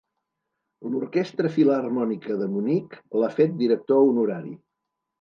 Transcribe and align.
L'Orquestra 0.93 1.51
Filharmònica 1.59 2.39
de 2.41 2.49
Munic 2.57 2.99
l'ha 3.21 3.33
fet 3.39 3.57
Director 3.63 4.07
Honorari. 4.11 4.61